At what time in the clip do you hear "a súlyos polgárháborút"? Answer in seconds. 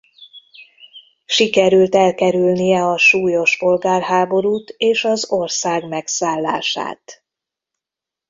2.85-4.73